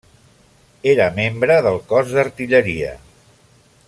Era 0.93 1.07
membre 1.19 1.57
del 1.67 1.77
cos 1.93 2.15
d'artilleria. 2.17 2.95